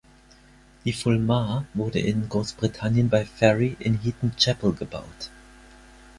[0.83, 5.29] Die Fulmar wurde in Großbritannien bei Fairey in Heaton Chapel gebaut.